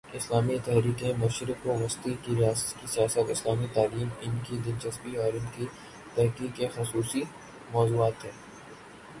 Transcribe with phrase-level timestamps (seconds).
[0.13, 2.35] اسلامی تحریکیں، مشرق وسطی کی
[2.87, 5.37] سیاست، اسلامی تعلیم، ان کی دلچسپی اور
[6.15, 7.23] تحقیق کے خصوصی
[7.71, 8.31] موضوعات تھے۔